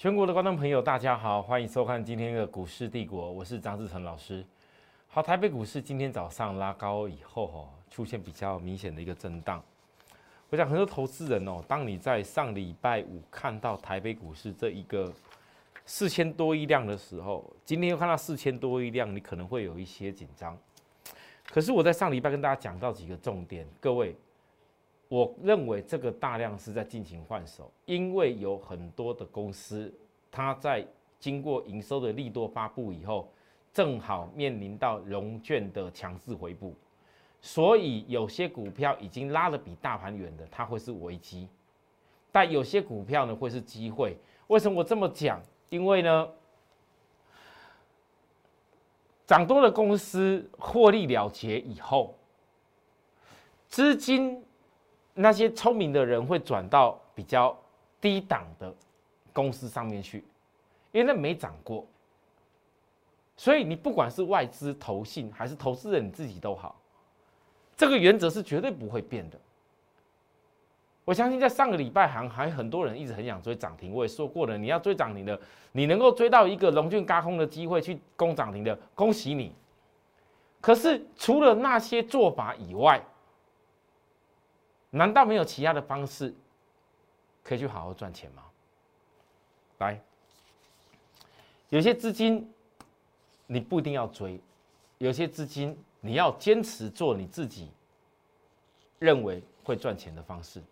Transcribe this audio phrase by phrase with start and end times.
[0.00, 4.42] 全国的观众朋友，大家好，欢迎收看今天的股市帝国，我是张志成老师。
[5.06, 9.62] 好，台北股市今天早上拉高以后，哈，出现比较明显的一个震荡。
[10.48, 15.12] 我想很多投资人哦，当你在上礼拜五看到台北股市这一个
[15.84, 20.56] 四千多亿量的时候，今天又看到四千多亿量，你可能会有一些紧张。
[21.50, 24.16] 可是我在上礼拜跟大家讲到几个重点，各位，
[25.10, 29.92] 我认为这个大量是在进行换手，因为有很多的公司，
[30.30, 30.86] 它在
[31.18, 33.28] 经过营收的利多发布以后，
[33.72, 36.76] 正好面临到融券的强势回补，
[37.40, 41.48] 所以有些股票已经拉得比大盘远的，它会是危机；
[42.30, 44.16] 但有些股票呢会是机会。
[44.46, 45.42] 为什么我这么讲？
[45.70, 46.28] 因为呢。
[49.26, 52.16] 涨多的公司获利了结以后，
[53.68, 54.42] 资金
[55.20, 57.56] 那些聪明的人会转到比较
[58.00, 58.74] 低档的
[59.32, 60.24] 公司上面去，
[60.92, 61.86] 因为那没涨过，
[63.36, 66.80] 所以你不管是外资投信还是投资人你自己都好，
[67.76, 69.38] 这个原则是绝对不会变的。
[71.04, 75.38] 我相信在上个礼拜还还很多人一直很想追涨停，我也说过了，你要追涨停的，
[75.72, 79.52] 你能够追到一个龙俊嘎空的机会去攻涨停的，恭喜你。
[80.60, 83.02] 可是除了那些做法以外，
[84.90, 86.34] 难道没有其他的方式
[87.42, 88.42] 可以去好好赚钱吗？
[89.78, 90.00] 来，
[91.68, 92.52] 有些资金
[93.46, 94.40] 你不一定要追，
[94.98, 97.70] 有些资金你要坚持做你自己
[98.98, 100.62] 认为会赚钱的方式。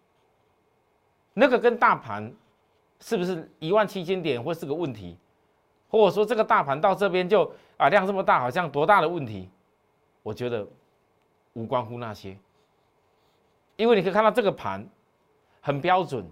[1.33, 2.33] 那个跟大盘
[3.01, 5.17] 是不是一万七千点会是个问题，
[5.89, 9.49] 或者说这个大盘到这边就啊量这么大，好像多大的问题？
[10.25, 10.67] 我觉得
[11.55, 12.37] 无关乎那些，
[13.79, 14.87] 因为你可以看到这个盘
[15.63, 16.31] 很标准。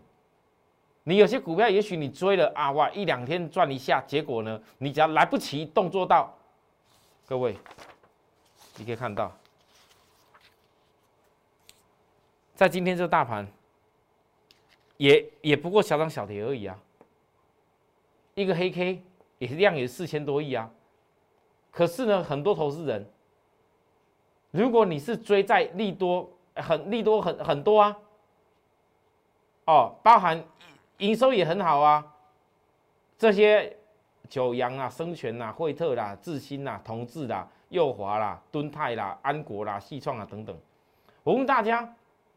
[1.04, 6.36] 你有些股票也许你追了啊哇一两天赚一下，结果呢你只要来不及动作到，
[7.26, 7.56] 各位
[8.76, 9.32] 你可以看到，
[12.54, 13.48] 在今天这个大盘。
[14.98, 16.78] 也也不过小涨小跌而已啊，
[18.32, 19.02] 一个黑 K
[19.36, 20.70] 也是量也四千多亿啊，
[21.70, 23.06] 可是呢，很多投资人，
[24.52, 27.96] 如果你是追在利多很利多很很多啊，
[29.66, 30.42] 哦，包含
[30.98, 32.04] 营收也很好啊，
[33.18, 33.76] 这些
[34.28, 40.56] 九阳啊、生全啊、惠特啦、智新啦、同志啦、佑华啦、敦泰啦、安国啦、细创啊等等，
[41.22, 41.94] 我问大家，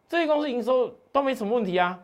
[0.07, 1.99] 这些公司营收都没什么问题啊。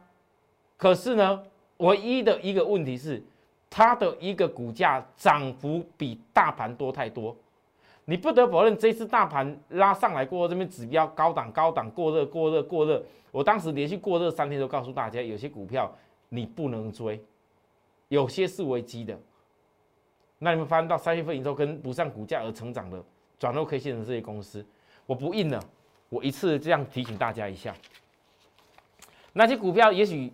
[0.78, 1.44] 可是呢，
[1.78, 3.24] 唯一的一个问题是，
[3.70, 7.36] 它的一个股价涨幅比大盘多太多。
[8.06, 13.04] 你不得否认，这次大盘拉上来过后，这边指标高档高档过热过热过热。
[13.32, 15.92] 我当时连续过热三天，都告诉大家，有些股票
[16.30, 17.20] 你不能追，
[18.08, 19.20] 有些是危机的。
[20.38, 23.04] 那你们发现到三月份营收跟不上股价而成长的
[23.40, 24.66] 转弱 K 线的这些公司，
[25.06, 25.60] 我不印了，
[26.10, 27.76] 我一次这样提醒大家一下。
[29.34, 30.32] 那些股票也许。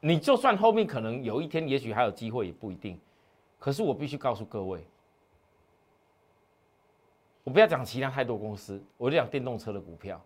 [0.00, 2.96] 你就算后面可能有一天，也许还有机会，也不一定。
[3.58, 4.86] 可是我必须告诉各位，
[7.48, 10.20] 我不要讲其他太多公司，我就讲电动车的股票。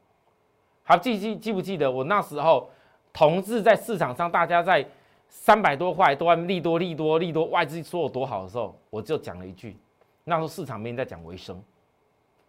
[0.82, 2.68] 好，记记记不记得我那时候
[3.12, 4.84] 同志在市场上，大家在
[5.28, 9.76] 三百多块都利多利多利多，外资说有多好的时候，我就讲了一句，
[10.24, 11.62] 那时候市场面在讲维生，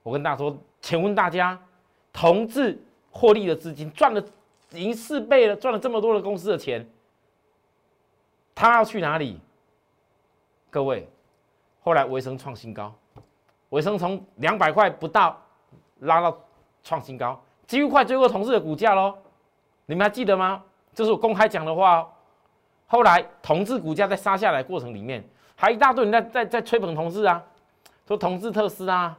[0.02, 1.62] 我跟大家说，请问大家，
[2.12, 4.20] 同志获利的资金赚了
[4.72, 6.84] 已经四倍了，赚了这么多的公司的钱。
[8.56, 9.40] 他要去哪里？
[10.72, 11.08] 各位，
[11.84, 12.92] 后来维生创新高，
[13.74, 15.36] 尾生从两百块不到
[16.02, 16.38] 拉到
[16.84, 19.16] 创新高，几乎快追过同事的股价喽。
[19.88, 20.64] 你们还记得吗？
[20.94, 22.08] 这是我公开讲的话哦。
[22.86, 27.44] 后来同志股价在杀下来过程里面，还一大堆人在在在吹捧同志啊，
[28.08, 29.16] 说同志特斯拉，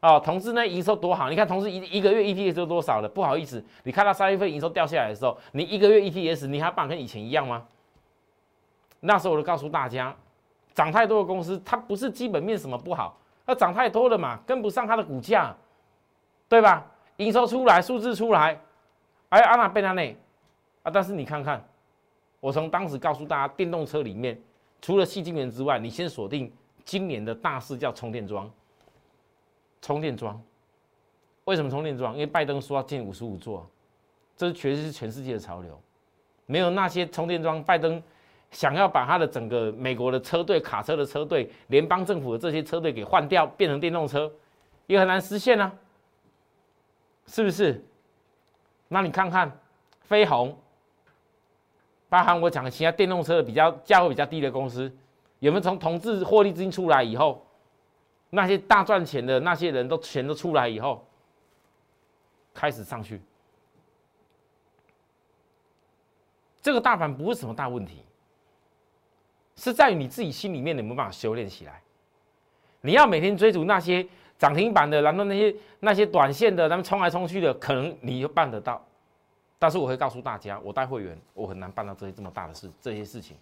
[0.00, 1.30] 哦，同志那营收多好。
[1.30, 3.08] 你看同志一一个月 EPS 都多少了？
[3.08, 7.64] 不好意思，你看到三月份营收掉下来的时候，你一个月 EPS 你还办跟以前一样吗？
[8.98, 10.12] 那时候我就告诉大家，
[10.74, 13.16] 涨太多的公司，它不是基本面什么不好，
[13.48, 15.56] 它涨太多了嘛，跟不上它的股价，
[16.50, 16.84] 对吧？
[17.16, 18.60] 营收出来，数字出来，
[19.30, 20.14] 哎，阿娜贝纳内
[20.82, 21.66] 啊，但是你看看，
[22.40, 24.38] 我从当时告诉大家，电动车里面
[24.82, 26.52] 除了细晶圆之外，你先锁定
[26.84, 28.50] 今年的大事叫充电桩。
[29.80, 30.38] 充电桩，
[31.44, 32.12] 为什么充电桩？
[32.12, 33.66] 因为拜登说要建五十五座，
[34.36, 35.80] 这是确实是全世界的潮流，
[36.44, 38.02] 没有那些充电桩，拜登。
[38.50, 44.32] 想要把他的整个美国的车队、卡车的车队、联邦政府的这些车队给换掉，变成电动车，
[44.86, 45.72] 也很难实现啊，
[47.26, 47.84] 是不是？
[48.88, 49.52] 那你看看
[50.00, 50.58] 飞鸿，
[52.08, 54.90] 包含我讲的其他电动车的比较价位比较低的公司，
[55.40, 57.46] 有没有从同质获利资金出来以后，
[58.30, 61.06] 那些大赚钱的那些人都钱都出来以后，
[62.54, 63.20] 开始上去？
[66.62, 68.02] 这个大盘不是什么大问题，
[69.58, 71.82] 是在于你自己心里面有没有办法修炼起来。
[72.80, 74.06] 你要每天追逐那些
[74.38, 78.80] 涨停板的，然后那些那些短线的，他们冲来冲去的，可能你就办得到。
[79.58, 83.36] 但是我会告诉大家，我带会员，我很难办到这些这么大的事，这些事情，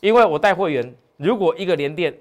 [0.00, 2.14] 因为我带会员，如果一个连电，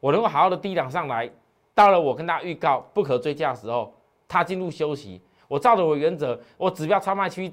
[0.00, 1.30] 我能够好好的低档上来，
[1.74, 3.94] 到了我跟大家预告不可追加的时候，
[4.28, 5.18] 它进入休息，
[5.48, 7.50] 我照着我原则，我指标超卖区，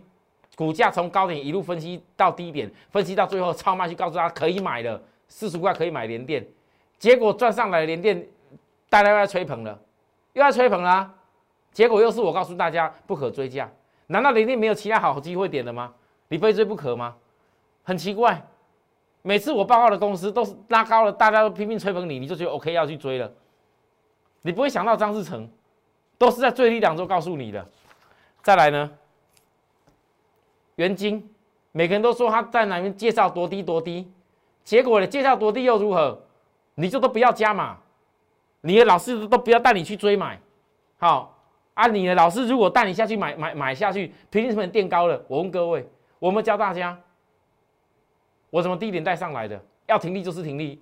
[0.55, 6.45] 股价从高点一路分析到低点，分析到最后超卖去，告诉他可以买了，四十块可以买连电，
[6.97, 8.25] 结果赚上来连电，
[8.89, 9.77] 大家又要吹捧了，
[10.33, 11.13] 又要吹捧啦，
[11.71, 13.69] 结果又是我告诉大家不可追加。
[14.07, 15.93] 难道连电没有其他好机会点的吗？
[16.27, 17.15] 你非追不可吗？
[17.83, 18.41] 很奇怪，
[19.21, 23.31] 每次我报告的公司都是拉高了，大家都拼命吹捧你，你就觉得 OK 要去追了。
[24.43, 25.49] 你不会想到张志成
[26.17, 27.67] 都是在最低两周告诉你的。
[28.43, 28.91] 再来呢，
[30.75, 31.29] 元金，
[31.71, 34.11] 每个人都说他在哪边介绍多低多低，
[34.63, 36.21] 结果呢，介绍多低又如何？
[36.75, 37.77] 你就都不要加码，
[38.61, 40.39] 你的老师都不要带你去追买，
[40.97, 41.33] 好。
[41.75, 45.21] 啊，你的老师如果带你下去买买买下去，平均成本垫高了。
[45.27, 45.85] 我问各位，
[46.19, 46.97] 我们教大家，
[48.49, 49.61] 我怎么低点带上来的？
[49.85, 50.81] 要停利就是停利，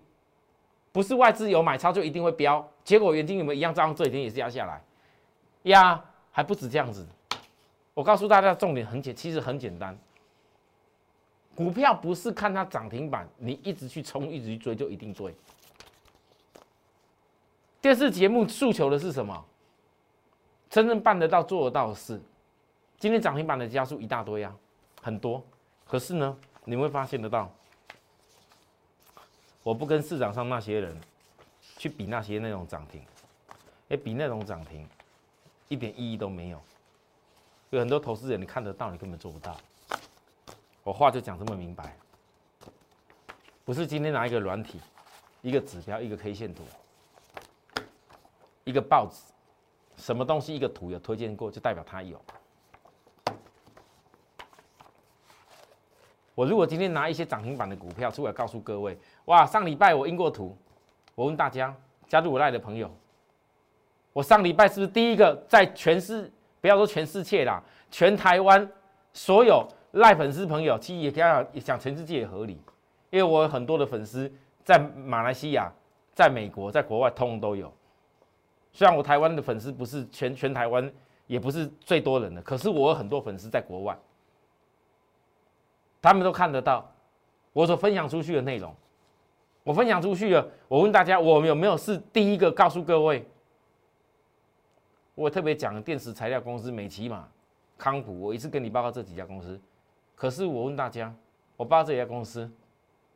[0.91, 2.63] 不是外资有买超就一定会飙。
[2.83, 3.73] 结果原金有没有一样？
[3.73, 4.83] 这样这几天也是压下来，
[5.63, 5.99] 压
[6.29, 7.07] 还不止这样子。
[7.93, 9.97] 我告诉大家，重点很简，其实很简单。
[11.55, 15.33] 股票不是看它涨停板，你一直去冲，一直去追就一定追。
[17.79, 19.45] 电视节目诉求的是什么？
[20.69, 22.19] 真正办得到、做得到的事，
[22.97, 24.55] 今天涨停板的加速一大堆啊，
[25.01, 25.43] 很多。
[25.85, 26.35] 可是呢，
[26.65, 27.53] 你会发现得到，
[29.61, 30.99] 我不跟市场上那些人
[31.77, 33.05] 去比那些那种涨停，
[33.89, 34.87] 哎，比那种涨停
[35.67, 36.59] 一点意义都没有。
[37.73, 39.57] 有很多投资人，你看得到，你根本做不到。
[40.83, 41.97] 我话就讲这么明白，
[43.65, 44.79] 不是今天拿一个软体、
[45.41, 46.63] 一个指标、一个 K 线图、
[48.63, 49.21] 一个报纸。
[49.95, 52.21] 什么东西一个图有推荐过，就代表它有。
[56.35, 60.55] 我如果今天拿一些涨停板的股票出来告诉各位，哇，上礼拜我印过图。
[61.15, 61.75] 我问大家，
[62.07, 62.91] 加入我赖的朋友，
[64.11, 66.31] 我上礼拜是不是第一个在全市，
[66.63, 67.61] 不要说全世界啦，
[67.91, 68.65] 全台湾
[69.11, 72.53] 所有赖粉丝朋友，其实也讲讲全世界也合理，
[73.09, 74.31] 因为我有很多的粉丝
[74.63, 75.69] 在马来西亚、
[76.13, 77.69] 在美国、在国外，通通都有。
[78.71, 80.89] 虽然我台湾的粉丝不是全全台湾，
[81.27, 83.97] 也不是最多人的，可是我有很多粉丝在国外，
[86.01, 86.89] 他们都看得到
[87.51, 88.73] 我所分享出去的内容。
[89.65, 93.27] 我分享出去了，我问大家，我们有没有是第一个告诉各位？
[95.15, 97.27] 我特别讲电池材料公司美骑马、
[97.77, 99.59] 康普，我一次跟你报告这几家公司。
[100.15, 101.13] 可是我问大家，
[101.57, 102.49] 我报告这家公司，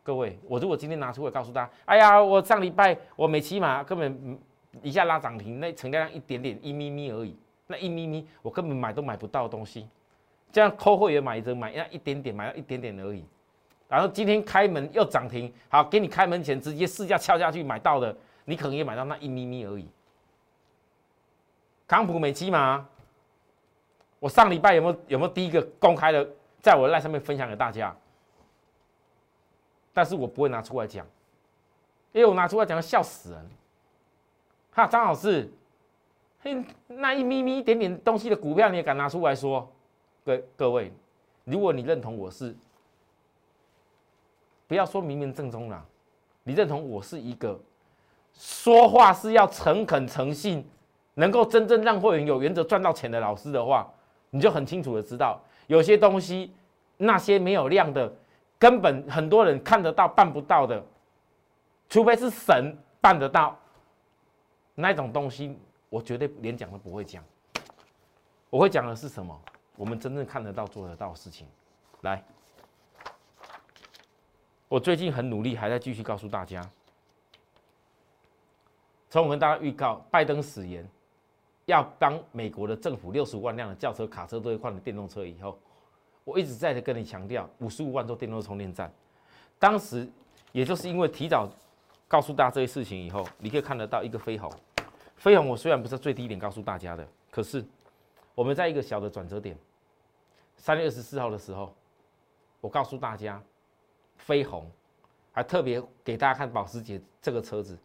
[0.04, 4.40] 各位，我如果今天拿出来告诉大家，哎呀，我上礼拜我美骑马根本。
[4.84, 7.36] 一下拉涨停，那成交量一点点，一咪咪而已。
[7.66, 9.88] 那一咪咪，我根本买都买不到东西。
[10.52, 13.26] 这样扣会员买着买，那一点点买到一点点而已。
[13.88, 19.88] 然后今天开门又涨停，好，给你开门前直接试价敲下去买到的，你可能也买到那一咪咪而已。
[21.88, 22.88] 康普美基嘛，
[24.20, 26.28] 我上礼拜有没有有没有第一个公开的，
[26.60, 27.96] 在我的赖上面分享给大家？
[29.94, 31.06] 但是我不会拿出来讲，
[32.12, 33.50] 因为我拿出来讲要笑死人。
[34.72, 35.52] 哈，张老师，
[36.42, 39.68] 嘿，那一咪咪一点点东西的股票，你也敢拿出来说？
[40.24, 40.94] 各各位，
[41.46, 42.56] 如果你认同我是，
[44.68, 45.84] 不要说明明正宗了，
[46.44, 47.60] 你认同我是一个
[48.34, 50.64] 说话是要诚恳诚信，
[51.18, 53.92] 能够真正让会员有原则赚到钱的老师的话，
[54.30, 56.54] 你就很清楚的知道，有些东西
[56.96, 58.14] 那些没有量的，
[58.60, 60.84] 根本很多人看得到办不到的，
[61.90, 63.58] 除非是神办得到。
[64.76, 65.58] 那种东西，
[65.90, 67.24] 我绝对连讲都不会讲。
[68.52, 69.36] 我会讲的是什么？
[69.76, 71.48] 我们真正看得到、做得到的事情。
[72.02, 72.24] 来，
[74.68, 76.62] 我最近很努力，还在继续告诉大家。
[79.10, 80.88] 从我跟大家预告，拜登死言
[81.68, 85.60] 要帮美国的政府六十五万辆的轿车、卡车都会换成电动车以后，
[86.24, 88.90] 我一直在跟你强调，五十五万座电动充电站。
[89.60, 90.08] 当时
[90.54, 91.50] 也就是因为提早
[92.08, 94.50] 告诉大家这些事情以后，你可以看得到一个飞鸿。
[95.18, 97.64] 飞鸿，我虽然不是最低点告诉大家的，可是
[98.34, 99.58] 我们在一个小的转折点，
[100.56, 101.76] 三月二十四号的时候，
[102.62, 103.44] 我告诉大家，
[104.16, 104.72] 飞鸿
[105.34, 107.78] 还特别给大家看保时捷这个车子，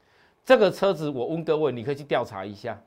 [0.45, 2.81] 这个车子我问各位，你可以去调查一下，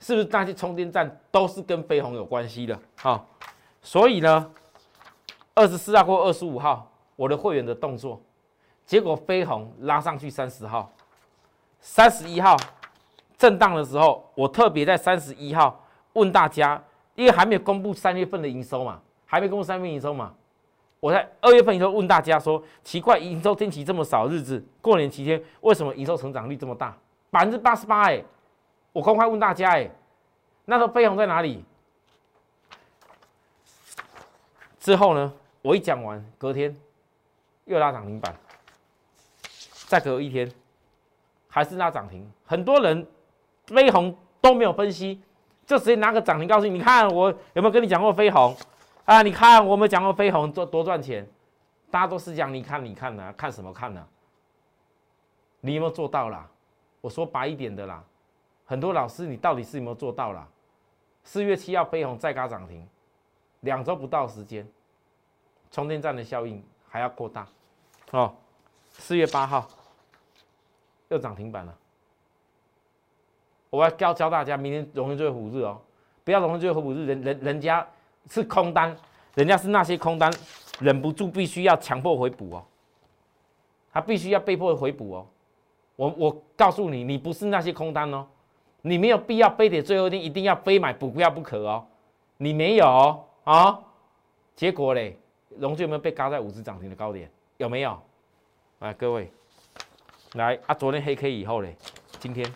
[0.00, 2.78] 是不是那些充电站都是跟飞鸿有关系的？
[2.96, 3.26] 好，
[3.82, 4.50] 所以呢，
[5.54, 8.20] 二十四号或二十五号，我的会员的动作，
[8.84, 10.90] 结果飞鸿拉上去三十号，
[11.80, 12.56] 三十一号
[13.36, 16.82] 震荡的时候，我特别在三十一号问大家，
[17.14, 20.34] 因为还没有公布三月份的营收嘛，还没公布三月份营收嘛。
[20.98, 26.94] 我在二月份时候问大家说，奇怪，营收天期这么少，日子过年期间为什么营收成长率这么大，
[27.30, 28.02] 百分之八十八？
[28.02, 28.22] 哎，
[28.92, 29.90] 我公开问大家，哎，
[30.64, 31.64] 那时候飞鸿在哪里？
[34.78, 35.32] 之后呢，
[35.62, 36.74] 我一讲完，隔天
[37.64, 38.34] 又拉涨停板，
[39.86, 40.50] 再隔一天
[41.48, 43.06] 还是拉涨停，很多人
[43.66, 45.22] 飞鸿都没有分析，
[45.66, 48.56] 就直接拿个涨停告诉你，你看我有没有跟你讲过飞鸿？
[49.06, 49.22] 啊！
[49.22, 51.28] 你看，我们讲过飞鸿多多赚钱，
[51.90, 54.06] 大家都是讲你看你看呢，看什么看呢？
[55.60, 56.48] 你有没有做到啦？
[57.00, 58.04] 我说白一点的啦，
[58.70, 60.46] 很多老师你到底是有没有做到啦？
[61.24, 62.86] 四月七号飞鸿再嘎涨停，
[63.62, 64.64] 两周不到时间，
[65.72, 67.44] 充电站的效应还要扩大
[68.12, 68.32] 哦。
[68.90, 69.66] 四月八号
[71.08, 71.76] 又涨停板了，
[73.70, 75.82] 我要教教大家，明天容易最后五日哦，
[76.22, 77.84] 不要容易最后五日，人人人家。
[78.28, 78.94] 是空单，
[79.34, 80.30] 人家是那些空单，
[80.78, 82.62] 忍不住必须要强迫回补哦，
[83.90, 85.26] 他必须要被迫回补哦。
[85.96, 88.28] 我我告诉你，你不是那些空单哦，
[88.82, 91.86] 你没有必要非得最后一天一定要非买补票不可哦，
[92.38, 93.80] 你没有啊？
[94.56, 95.18] 结果嘞，
[95.58, 97.30] 龙俊有没有被嘎在五只涨停的高点？
[97.58, 98.00] 有没有？
[98.80, 99.30] 来，各位，
[100.32, 100.74] 来啊！
[100.74, 101.76] 昨天黑 K 以后嘞，
[102.18, 102.50] 今天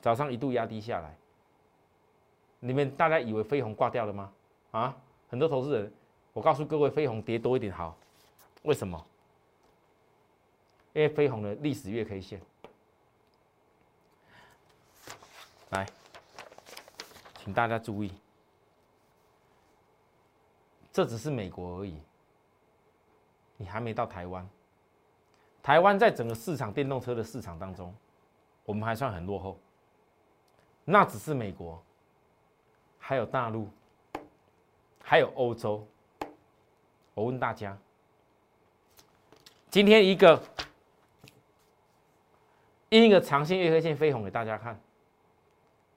[0.00, 1.14] 早上一度压低下来，
[2.60, 4.32] 你们大家以为飞鸿挂掉了吗？
[4.70, 4.96] 啊，
[5.28, 5.92] 很多投资人，
[6.32, 7.94] 我告诉各位，飞鸿跌多一点好，
[8.62, 9.04] 为什么？
[10.94, 12.40] 因为飞鸿的历史月 K 线，
[15.74, 15.86] 来，
[17.36, 18.12] 请大家注意，
[20.92, 22.00] 这只是美国而已，
[23.56, 24.48] 你还没到台湾。
[25.62, 27.94] 台湾在整个市场电动车的市场当中，
[28.64, 29.58] 我们还算很落后，
[30.84, 31.82] 那只是美国，
[32.98, 33.68] 还有大陆。
[35.06, 35.86] 还有欧洲，
[37.12, 37.76] 我问大家，
[39.68, 40.42] 今天一个
[42.88, 44.80] 一个长线月黑线飞红给大家看，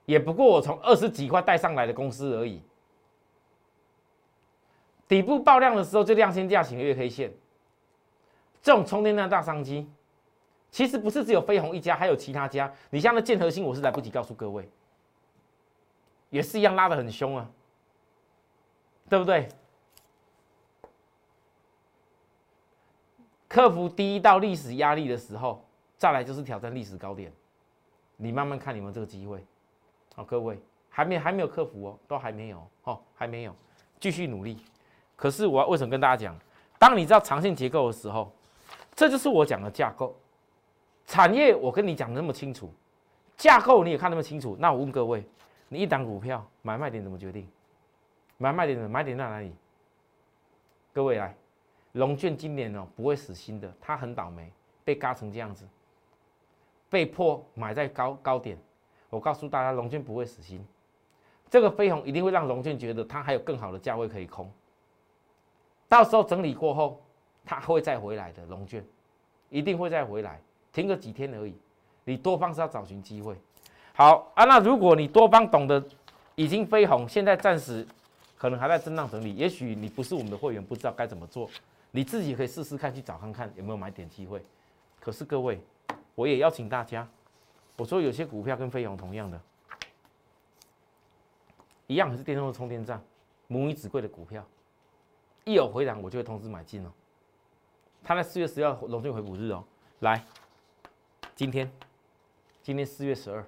[0.08, 2.62] 也不过我从二十几块带上来的公司而已。
[5.06, 7.32] 底部爆量的时候就量先价型月黑线，
[8.62, 9.88] 这种充电量大商机，
[10.72, 12.74] 其实不是只有飞鸿一家，还有其他家。
[12.90, 14.70] 你像那建和兴，我是来不及告诉各位，
[16.30, 17.52] 也是一样拉的很凶啊。
[19.10, 19.50] 对不对？
[23.48, 25.66] 克服第一道历史压力的时候，
[25.98, 27.32] 再来就是挑战历史高点。
[28.18, 29.46] 你慢慢看你们这个机会，
[30.18, 30.60] 好，各位
[30.90, 33.56] 还没还没有克服哦，都还没有哦，还没有，
[34.00, 34.58] 继续努力。
[35.16, 36.36] 可是我为什么跟大家讲？
[36.80, 38.34] 当你知道长线结构的时候，
[38.96, 40.20] 这就是我讲的架构。
[41.06, 42.74] 产业我跟你讲的那么清楚，
[43.36, 44.58] 架构你也看那么清楚。
[44.60, 45.24] 那我问各位，
[45.70, 47.48] 你一档股票买卖点怎么决定？
[48.38, 49.54] 买卖点的买点在哪里？
[50.92, 51.38] 各位来，
[51.92, 54.52] 龙卷今年哦不会死心的，他很倒霉，
[54.84, 55.64] 被嘎成这样子，
[56.90, 58.58] 被迫买在高高点。
[59.10, 60.66] 我告诉大家，龙卷不会死心，
[61.50, 64.52] 这个飞鸿一定会让龙卷觉得它还有更好的价位可以空。
[65.88, 67.02] 到时候整理过后，
[67.46, 68.46] 它会再回来的。
[68.46, 68.86] 龙卷
[69.50, 71.56] 一定会再回来，停个几天而已。
[72.04, 73.36] 你多方是要找寻机会。
[73.94, 75.84] 好啊，那如果你多方懂得
[76.36, 77.88] 已经飞鸿，现在暂时。
[78.40, 81.50] 可能还在震荡整理，也许你不是我们的会员，不知道该怎么做，
[81.90, 84.46] 你自己可以试试看，去找看看有没有买点机会。
[85.00, 85.60] 可是各位，
[86.14, 87.10] 我也邀请大家，
[87.78, 89.40] 我说有些股票跟飞鸿同样的，
[91.86, 93.02] 一样是电动车充电站，
[93.46, 94.44] 母以子贵的股票，
[95.46, 96.92] 一有回档我就会通知买进哦。
[98.04, 99.64] 它在四月十号龙俊回补日哦，
[100.00, 100.26] 来，
[101.36, 101.72] 今天，
[102.64, 103.46] 今天四月十二，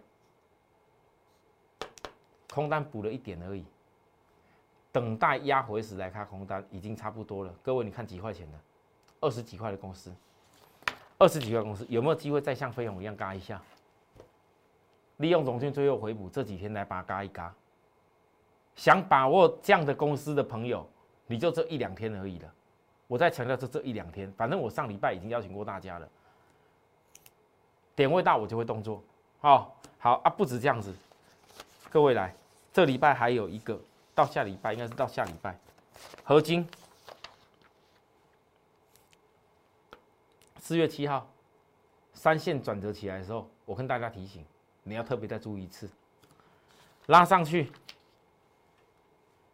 [2.51, 3.65] 空单补了一点而已。
[4.91, 7.53] 等待压回时来看空单已经差不多了。
[7.63, 8.59] 各位，你看几块钱的，
[9.21, 10.13] 二十几块的公司，
[11.17, 13.59] 二十几块公司有没有机会再像飞鸿一样嘎一下？
[15.19, 17.55] 利用融券最后回补这几天来把它嘎一嘎。
[18.75, 20.85] 想把握这样的公司的朋友，
[21.27, 22.53] 你就这一两天而已了。
[23.07, 26.09] 我再强调这这一两天，反正我上礼拜已经邀请过大家了。
[27.95, 29.01] 点位大我就会动作。
[29.39, 30.93] 好，好啊，不止这样子。
[31.89, 32.33] 各位来，
[32.73, 33.79] 这礼拜还有一个。
[34.15, 35.57] 到下礼拜应该是到下礼拜，
[36.25, 36.67] 合金
[40.59, 41.25] 四月七号
[42.13, 44.43] 三线转折起来的时候，我跟大家提醒，
[44.89, 45.87] 你要特别再注意一次，
[47.05, 47.71] 拉上去，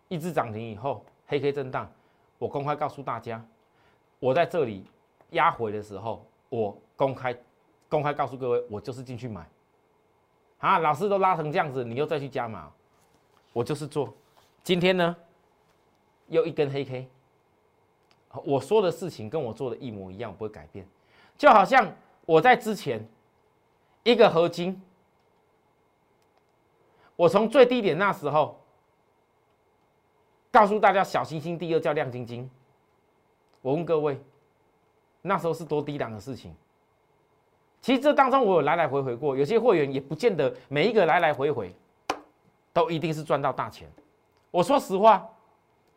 [0.08, 1.92] 一只涨停以后，黑 K 震荡，
[2.38, 3.46] 我公开告诉大家，
[4.20, 4.86] 我在这里
[5.32, 7.38] 压回的时候，我公开
[7.89, 9.46] 公开告诉各位，我就是进去买。
[10.60, 12.72] 啊，老师都拉成这样子，你又再去加码，
[13.51, 14.13] 我就是做。
[14.63, 15.15] 今天呢，
[16.27, 17.10] 又一根黑 K。
[18.46, 20.88] 我说的事情跟我做的一模一样，不会改变。
[21.38, 21.94] 就好像
[22.25, 23.06] 我在之前
[24.04, 24.82] 一个合金，
[27.16, 28.60] 我从最低点那时候
[30.52, 32.50] 告诉大家小星星，第二叫亮晶晶。
[33.62, 34.20] 我问各位，
[35.22, 36.56] 那时候是多低档的事情？
[37.82, 41.74] 其实这当中我有来来回回过，有些会员也不见得每一个来来回回
[42.74, 43.88] 都一定是赚到大钱。
[44.52, 45.30] 我说实话，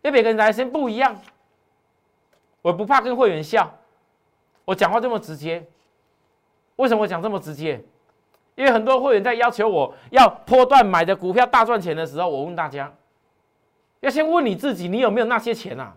[0.02, 1.18] 因为每个人来先不一样，
[2.62, 3.72] 我不怕跟会员笑。
[4.64, 5.66] 我讲话这么直接，
[6.76, 7.82] 为什么我讲这么直接？
[8.58, 12.92] 因为很多会员在要求我要波段买的股票大赚钱的时候，我问大家，
[14.00, 15.96] 要先问你自己，你有没有那些钱啊？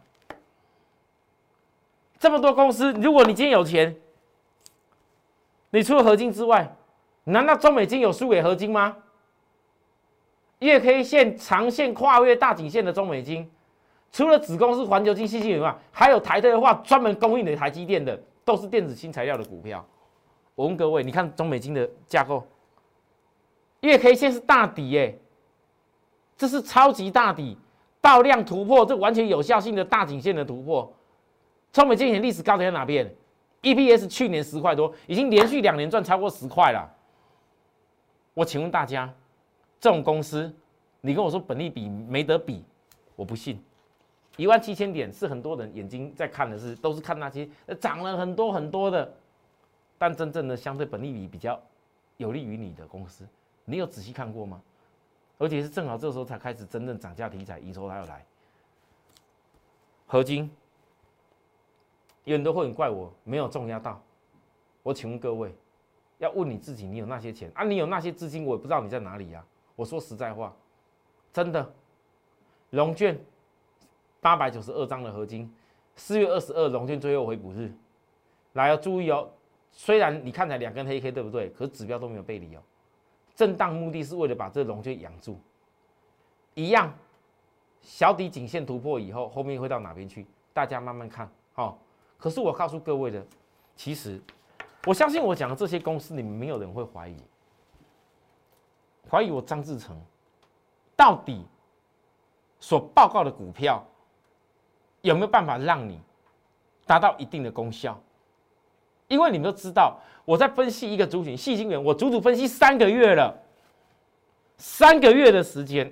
[2.20, 3.96] 这么多公司，如果你今天有钱。
[5.72, 6.76] 你除了合金之外，
[7.24, 8.96] 难道中美金有输给合金吗？
[10.60, 13.50] 月 K 线长线跨越大颈线的中美金，
[14.12, 19.84] 除了子公司环球金、信息以外，还有台特的话，专门供应的台积电的，都是电子新材料的股票。
[20.62, 22.46] 我问各位，你看中美金的架构，
[23.80, 25.20] 月 K 线是大底耶，
[26.38, 27.58] 这是超级大底，
[28.00, 30.94] 爆量突破，这完全有效性的大颈线的突破。
[31.74, 33.12] 中美金前历史高点在哪边
[33.64, 36.88] ？EPS 去年十块多，已经连续两年赚超过十块了。
[38.36, 39.12] 我请问大家，
[39.80, 40.54] 这种公司，
[41.00, 42.64] 你跟我说本利比没得比，
[43.16, 43.60] 我不信。
[44.38, 47.50] 一万七千点是很多人眼睛在看的是，都是看那些
[47.80, 49.12] 涨了很多很多的，
[50.02, 51.62] 但真正的相对本利比比较
[52.18, 53.24] 有利于你的公司，
[53.66, 54.60] 你有仔细看过吗？
[55.38, 58.26] 而且是正好这时候才开始真正涨价题材，营收还要来，
[60.08, 60.50] 合金。
[62.24, 64.02] 有人都会很怪我没有重压到，
[64.82, 65.54] 我请问各位，
[66.18, 67.64] 要问你自己，你有那些钱啊？
[67.64, 69.46] 你有那些资金，我也不知道你在哪里呀。
[69.76, 70.52] 我说实在话，
[71.32, 71.72] 真的，
[72.72, 73.24] 龙券
[74.20, 75.54] 八百九十二张的合金，
[75.96, 77.72] 四月二十二龙券最后回补日，
[78.54, 79.30] 来要注意哦。
[79.72, 81.50] 虽然你看起来两根黑 K 对不对？
[81.50, 82.62] 可是指标都没有背离哦。
[83.34, 85.40] 震荡目的是为了把这龙就养住，
[86.54, 86.94] 一样，
[87.82, 90.28] 小底颈线突破以后，后面会到哪边去？
[90.54, 91.78] 大家慢慢看，哦。
[92.18, 93.26] 可是我告诉各位的，
[93.76, 94.22] 其实
[94.86, 97.18] 我相信我讲的这些公司，你们没有人会怀疑，
[99.10, 100.00] 怀疑我张志成
[100.96, 101.44] 到底
[102.60, 103.84] 所报告的股票
[105.02, 106.00] 有没有办法让你
[106.86, 108.00] 达到一定的功效？
[109.12, 113.38] 因为你们都知道，我在分析一个族群细晶圆，我足足分析三个月了，
[114.56, 115.92] 三个月的时间，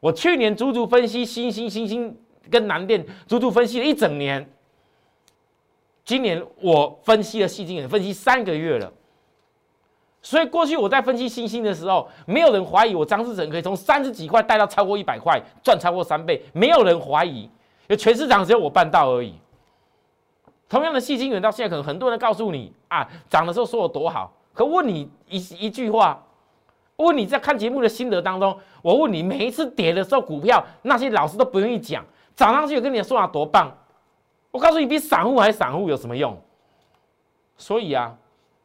[0.00, 2.18] 我去年足足分析星星星星
[2.50, 4.50] 跟南电，足足分析了一整年。
[6.04, 8.92] 今年我分析了细晶也分析三个月了，
[10.20, 17.48] 所以过去我在分析星星的时候，没有人怀疑我张志成可以从三十几块带到超过一百块，赚超过三倍，没有人怀疑，
[17.86, 19.34] 有全市场只有我办到而已。
[20.74, 26.20] 同样的细晶元到现在可能很多人告诉你啊，涨的时候说我多好，可问你一一句话，
[26.96, 33.72] 问你在看节目的心得当中，我问你每一次跌的时候，股票那些老师都不愿意讲，涨上去跟你说啊多棒。
[34.50, 36.36] 我告诉你，比散户还散户有什么用？
[37.56, 38.12] 所以啊，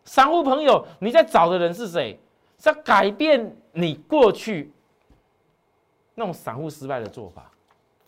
[0.03, 2.19] 散户朋友，你在找的人是谁？
[2.57, 4.73] 是要改变你过去
[6.15, 7.51] 那种散户失败的做法。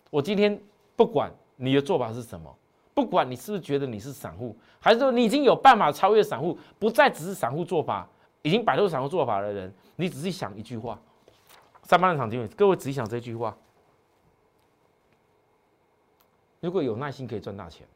[0.09, 0.59] 我今天
[0.95, 2.51] 不管你的做法是什么，
[2.93, 8.07] 不管你是不是觉得你是散户，还是说你已经有办法超越散户，不再只是散户做法，
[8.41, 10.99] 已经摆脱散户做法的人，你仔细想一句话：
[11.83, 13.57] 上半场经理，各位仔细想这句话。
[16.59, 17.87] 如果有耐心可以赚大钱，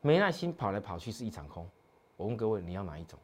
[0.00, 1.68] 没耐心跑来跑去是一场空。
[2.16, 3.18] 我问各位，你要哪一种？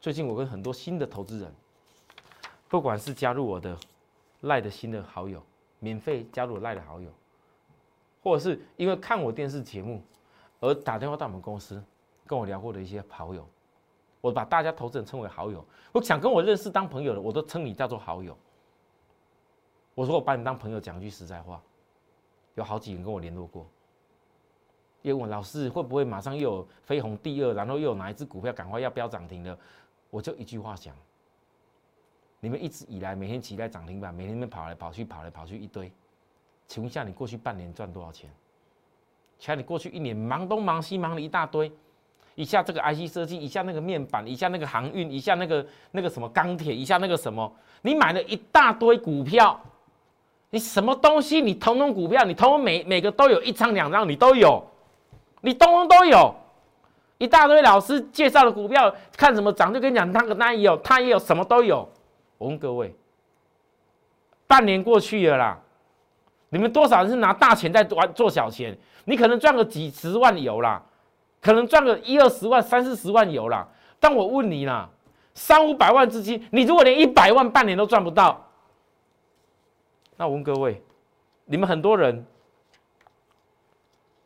[0.00, 1.54] 最近我跟很多新的投资人，
[2.68, 3.76] 不管是加入我的
[4.42, 5.42] 赖的新的好友，
[5.80, 7.10] 免费加入赖的好友，
[8.22, 10.00] 或者是因为看我电视节目
[10.60, 11.82] 而打电话到我们公司
[12.26, 13.44] 跟我聊过的一些好友，
[14.20, 15.64] 我把大家投资人称为好友。
[15.90, 18.36] 我想跟我认识当朋友的，我都称你叫做好友。
[19.94, 21.60] 我说我把你当朋友，讲句实在话，
[22.54, 23.66] 有好几人跟我联络过，
[25.02, 29.58] 又问老师会不会马上又有飞鸿第二，然后又有哪一只股票赶快要飙涨停了？
[30.10, 30.94] 我就一句话讲：
[32.40, 35.92] 你们一直以来每天期待涨停板，每天跑来跑去，跑来跑去一堆，
[36.66, 38.30] 请问一下，你过去半年赚多少钱？
[39.38, 41.70] 瞧你过去一年忙东忙西忙了一大堆，
[42.34, 47.50] 一下这个 IC 设计，一下那个面板，一下那个航运，一下那个那个什么钢铁，一下那个什么，
[47.82, 49.58] 你买了一大堆股票，
[50.50, 51.40] 你什么东西？
[51.40, 54.62] 你统统股票，你统统每每个都有一张两张，你都有，
[55.42, 56.34] 你通通都有。
[57.18, 61.86] 一大堆老师介绍的股票，看什么涨就跟你讲，那个那也有，他也有，什么都有。
[62.40, 62.96] 我问各位，
[64.46, 65.58] 半年过去了啦，
[66.48, 68.76] 你们多少人是拿大钱在玩做小钱？
[69.04, 70.82] 你可能赚个几十万有啦，
[71.42, 73.68] 可能赚个一二十万、三四十万有啦。
[73.98, 74.88] 但我问你啦，
[75.34, 78.48] 三五百万资金，你如果连一百万半年都赚不到，
[80.16, 80.82] 那我问各位，
[81.44, 82.24] 你们很多人，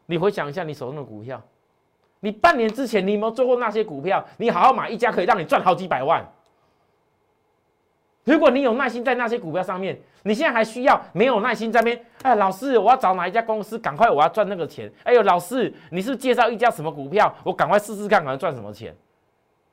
[0.06, 1.42] 你回想一下你手中的股票。
[2.20, 4.24] 你半年之前，你有没有做过那些股票？
[4.36, 6.24] 你好好买一家，可以让你赚好几百万。
[8.24, 12.04] 如果你有耐心在那些股票上面，你现在还需要没有耐心在边？
[12.22, 13.78] 哎，老师，我要找哪一家公司？
[13.78, 14.90] 赶快，我要赚那个钱。
[15.02, 17.34] 哎呦，老师，你是介绍一家什么股票？
[17.44, 18.96] 我赶快试试看，赶快赚什么钱？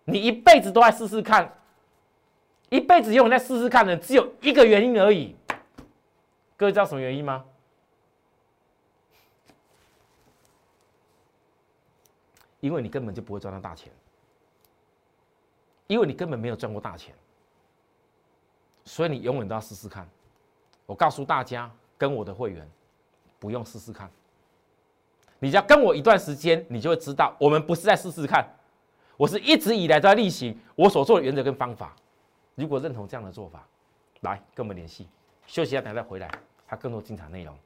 [0.04, 1.50] 你一辈子都在试试看，
[2.70, 5.36] 一辈子永远在试试看的，只有一个原因而已。
[6.58, 7.46] 各位知道什么原因吗？
[12.60, 13.92] 因为你根本就不会赚到大钱，
[15.88, 17.16] 因为你根本没有赚过大钱，
[18.86, 20.08] 所以你永远都要试试看。
[20.86, 22.70] 我告诉大家，跟我的会员
[23.40, 24.10] 不用试试看，
[25.40, 28.46] 你只要跟我一段时间，你就会知道，我们不是在试试看，
[29.16, 31.96] 我是一直以来都在例行我所做的原则跟方法。
[32.56, 33.66] 如果认同这样的做法，
[34.22, 35.08] 来跟我们联系，
[35.48, 36.28] 休息一下，等再回来，
[36.66, 37.58] 还有更多精彩内容。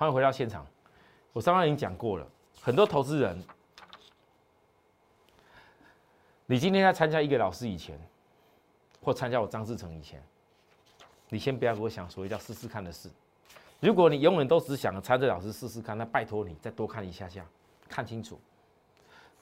[0.00, 0.66] 欢迎回到现场。
[1.30, 2.26] 我刚刚已经讲过了，
[2.62, 3.38] 很多投资人，
[6.46, 8.00] 你今天在参加一个老师以前，
[9.02, 10.22] 或参加我张志成以前，
[11.28, 13.10] 你先不要给我想所谓叫试试看的事。
[13.78, 17.44] 如果你永远都只想着参加老师试试看，那拜托你再多看一下下，
[17.86, 18.40] 看清楚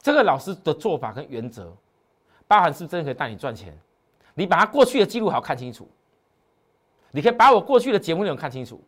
[0.02, 1.72] 这个老师的做法跟原则，
[2.48, 3.78] 包含是真的可以带你赚钱。
[4.34, 5.88] 你把他过去的记录好看清楚，
[7.12, 8.82] 你可以把我过去的节目内容看清楚。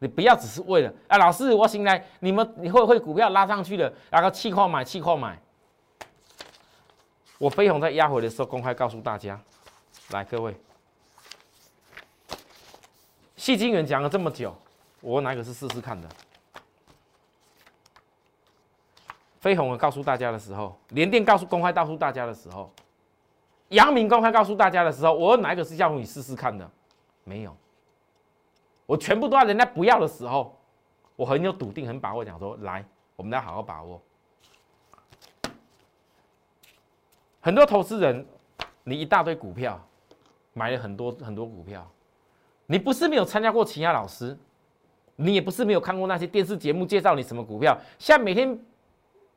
[0.00, 5.38] 你不要只是为了啊，老师，我醒来，你们你会会股票拉上去了，然后气矿买气矿买。
[7.38, 9.38] 我飞鸿在压回的时候公开告诉大家，
[10.10, 10.56] 来各位，
[13.36, 14.56] 细金元讲了这么久，
[15.02, 16.08] 我哪个是试试看的？
[19.38, 22.72] 飞鸿我告诉大家的时候，联电告诉公开告诉大家的时候，
[23.68, 26.70] 阳明公开告诉大家的时候，我哪一个是叫你试试看的？
[27.24, 27.54] 没有。
[28.90, 30.58] 我全部都在人家不要的时候，
[31.14, 34.02] 我很有笃定、很把握，讲说来，我们来好好把握。
[37.40, 38.26] 很多投资人，
[38.82, 39.80] 你一大堆股票，
[40.54, 41.88] 买了很多很多股票，
[42.66, 44.36] 你不是没有参加过其他老师，
[45.14, 48.58] 你也不是没有看过那些电视节目介绍你什么股票，现在每天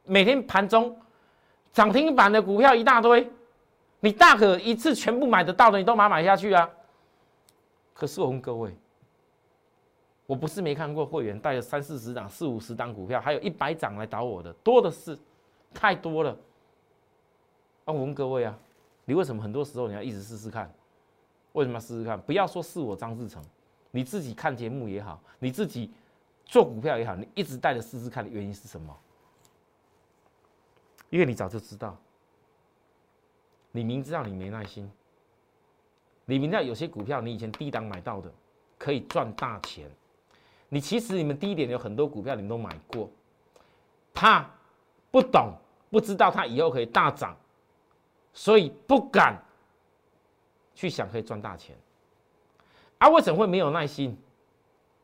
[0.04, 1.00] 每天盘中
[1.72, 3.32] 涨停板的股票一大堆，
[4.00, 6.68] 你大可一次全部买得到的，你都买买下去啊。
[7.94, 8.76] 可是我问各位。
[10.26, 15.18] 我不是没看过会员带了三四十档、四五十档股票，还有一百档来找我的，多的是，
[15.74, 16.32] 太多了。
[17.86, 18.58] 啊，我问各位啊，
[19.04, 20.74] 你为什么很多时候你要一直试试看？
[21.52, 22.20] 为什么要试试看？
[22.22, 23.44] 不要说是我张志成，
[23.92, 25.92] 你自己看节目也好，你自己
[26.46, 28.98] 做股票也好，你一直带着试试看的原因是什么？
[31.10, 31.98] 因为你早就知道，
[33.74, 34.90] 你明知道你没耐心，
[36.24, 38.32] 你明知道有些股票你以前低档买到的
[38.78, 39.92] 可以赚大钱。
[40.74, 43.08] 你其实你们第一点有很多股票你们都买过，
[44.12, 44.50] 怕
[45.12, 45.54] 不懂
[45.92, 47.38] 不知道它以后可以大涨，
[48.34, 49.40] 所以不敢
[50.74, 51.76] 去想可以赚大钱。
[52.98, 54.18] 啊，为什么会没有耐心？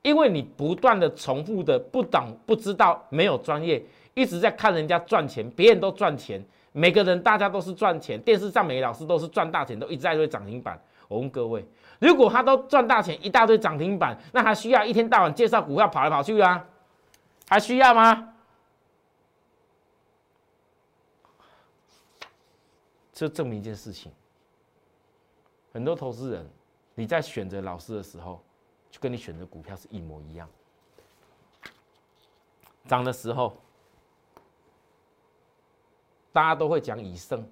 [0.01, 10.82] 因为你不断的重复的不懂不知道没有专业，一直在看人家赚钱，别人都赚钱，每个人大家都是赚钱，电视上每个老师都是赚大钱，都一直在追涨停板。
[11.09, 11.67] 我问各位。
[11.99, 16.65] 如果他都赚大钱，一大堆涨停板，那还需要一天到晚介绍股票跑来跑去啊？
[17.49, 18.33] 还需要吗？
[23.11, 24.13] 这证明一件事情：
[25.73, 26.49] 很多投资人，
[26.95, 28.41] 你在选择老师的时候，
[28.89, 30.47] 就跟你选择股票是一模一样。
[32.87, 33.57] 涨的时候，
[36.31, 37.45] 大家都会讲以盛，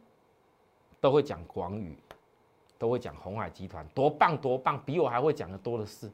[1.02, 1.98] 都会讲广宇。
[2.78, 6.12] 都会讲红海集团多棒多棒，比我还会讲的多的是。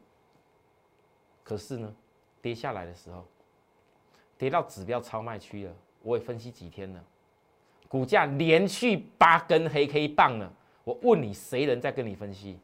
[1.43, 1.93] 可是呢，
[2.41, 3.25] 跌下来的时候，
[4.37, 7.03] 跌到指标超卖区了，我也分析几天了，
[7.89, 10.51] 股价连续八根黑 K 棒了。
[10.85, 12.57] 我问你，谁人在跟你分析？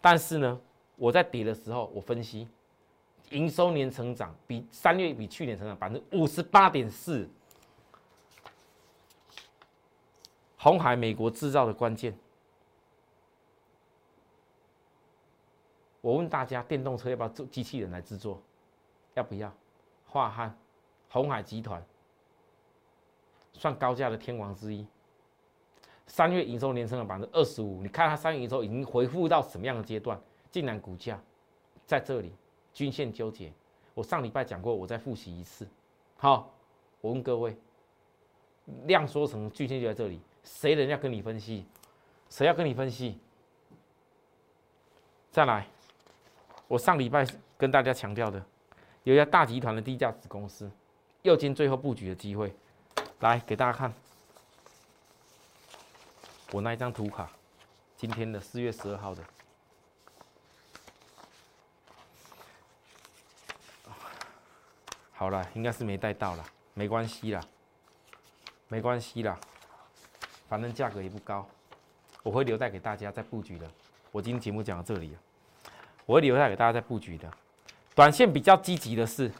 [0.00, 0.60] 但是呢，
[0.96, 2.48] 我在跌的时候，我分析
[3.30, 7.28] 营收年成长比三月比去年成长百分之五十八点四。
[10.56, 12.16] 红海美国制造的关键。
[16.00, 18.40] 我问大家，电动车要不要做机器人来制作？
[19.14, 19.52] 要不要？
[20.06, 20.56] 华汉、
[21.08, 21.84] 红海集团
[23.52, 24.86] 算高价的天王之一。
[26.06, 30.20] 三月营收年增了百分之二十五，你看它三月营收已经回复到什么样的阶段？
[30.50, 31.20] 竟然股价
[31.86, 32.32] 在这里
[32.72, 33.52] 均线纠结。
[33.94, 35.68] 我上礼拜讲过，我再复习一次。
[36.16, 36.52] 好，
[37.00, 37.56] 我问各位，
[38.86, 41.64] 量缩成均线就在这里，谁人要跟你分析？
[42.28, 43.20] 谁要跟你分析？
[45.30, 45.68] 再来，
[46.70, 47.26] 我上礼拜
[47.58, 48.40] 跟大家强调的，
[49.02, 50.70] 有一家大集团的低价子公司，
[51.22, 52.54] 又进最后布局的机会，
[53.18, 53.92] 来给大家看。
[56.52, 57.28] 我那一张图卡，
[57.96, 59.24] 今天的四月十二号的，
[65.10, 67.44] 好了，应该是没带到了，没关系啦，
[68.68, 69.36] 没关系啦，
[70.48, 71.44] 反正价格也不高，
[72.22, 73.68] 我会留待给大家再布局的。
[74.12, 75.16] 我今天节目讲到这里，
[76.10, 77.30] 我会留下给大家再布局的。
[77.94, 79.30] 短线比较积极的是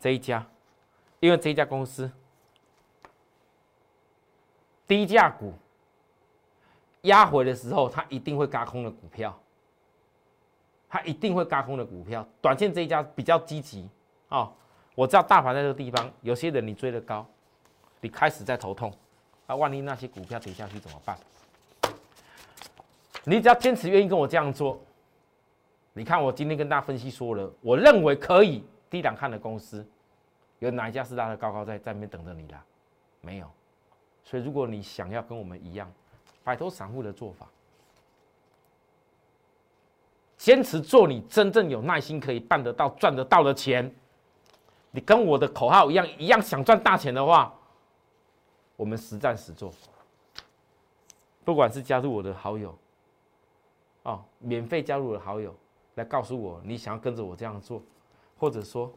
[0.00, 0.42] 这一家，
[1.20, 2.10] 因为这一家公司
[4.88, 5.52] 低价股。
[7.02, 9.38] 压回的时候，它一定会嘎空的股票，
[10.88, 12.26] 它一定会嘎空的股票。
[12.40, 13.86] 短线这一家比较积极
[14.30, 14.50] 哦，
[14.94, 17.26] 我知道大盘在这个地方，有些人你追的高，
[18.00, 18.90] 你开始在头痛，
[19.46, 21.18] 啊，万一那些股票跌下去怎么办？
[23.24, 24.80] 你只要坚持愿意跟我这样做，
[25.94, 29.86] 你看我今天跟大家分析说了，我认为可以低档看的公司，
[30.58, 32.60] 有哪一家是拉的高高在在那边等着你的？
[33.20, 33.50] 没有。
[34.24, 35.90] 所以如果你想要跟我们一样，
[36.42, 37.46] 摆脱散户的做法，
[40.36, 43.94] 坚持做你真正有耐心可以办得到、赚得到的钱。
[44.90, 47.54] 你跟我的口号一样，一样想赚大钱的话，
[48.76, 49.72] 我们实战实做。
[51.44, 52.76] 不管是加入我的好友，
[54.02, 55.54] 哦，免费加入我的好友，
[55.94, 57.82] 来告诉我你想要跟着我这样做，
[58.36, 58.92] 或者说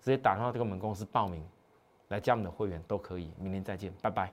[0.00, 1.42] 直接打电话这个门公司报名，
[2.08, 3.32] 来加我们的会员都可以。
[3.38, 4.32] 明天再见，拜拜。